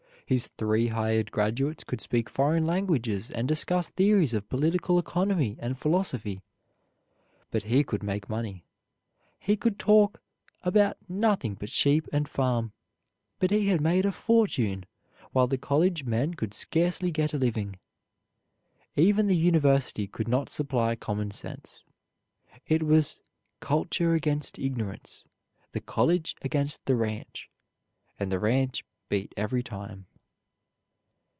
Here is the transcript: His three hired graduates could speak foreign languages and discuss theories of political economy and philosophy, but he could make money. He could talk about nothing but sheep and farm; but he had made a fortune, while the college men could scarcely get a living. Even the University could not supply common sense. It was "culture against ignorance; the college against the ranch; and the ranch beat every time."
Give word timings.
His 0.27 0.47
three 0.47 0.87
hired 0.87 1.29
graduates 1.29 1.83
could 1.83 1.99
speak 1.99 2.29
foreign 2.29 2.65
languages 2.65 3.29
and 3.29 3.49
discuss 3.49 3.89
theories 3.89 4.33
of 4.33 4.47
political 4.47 4.97
economy 4.97 5.57
and 5.59 5.77
philosophy, 5.77 6.41
but 7.49 7.63
he 7.63 7.83
could 7.83 8.01
make 8.01 8.29
money. 8.29 8.63
He 9.39 9.57
could 9.57 9.77
talk 9.77 10.21
about 10.61 10.95
nothing 11.09 11.55
but 11.55 11.69
sheep 11.69 12.07
and 12.13 12.29
farm; 12.29 12.71
but 13.39 13.51
he 13.51 13.67
had 13.67 13.81
made 13.81 14.05
a 14.05 14.11
fortune, 14.13 14.85
while 15.33 15.47
the 15.47 15.57
college 15.57 16.05
men 16.05 16.33
could 16.35 16.53
scarcely 16.53 17.11
get 17.11 17.33
a 17.33 17.37
living. 17.37 17.77
Even 18.95 19.27
the 19.27 19.35
University 19.35 20.07
could 20.07 20.29
not 20.29 20.49
supply 20.49 20.95
common 20.95 21.31
sense. 21.31 21.83
It 22.67 22.83
was 22.83 23.19
"culture 23.59 24.13
against 24.13 24.57
ignorance; 24.57 25.25
the 25.73 25.81
college 25.81 26.37
against 26.41 26.85
the 26.85 26.95
ranch; 26.95 27.49
and 28.17 28.31
the 28.31 28.39
ranch 28.39 28.85
beat 29.09 29.33
every 29.35 29.61
time." 29.61 30.05